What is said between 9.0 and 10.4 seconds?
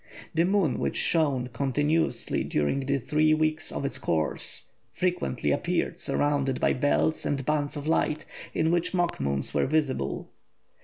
moons were visible.